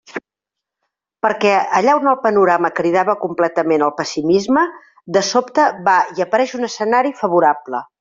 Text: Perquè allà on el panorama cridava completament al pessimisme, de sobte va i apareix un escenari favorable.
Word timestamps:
Perquè 1.25 1.51
allà 1.81 1.93
on 1.99 2.09
el 2.13 2.17
panorama 2.23 2.73
cridava 2.81 3.17
completament 3.27 3.87
al 3.91 3.95
pessimisme, 4.01 4.67
de 5.19 5.27
sobte 5.33 5.71
va 5.91 5.99
i 6.19 6.27
apareix 6.31 6.59
un 6.63 6.71
escenari 6.73 7.19
favorable. 7.25 7.89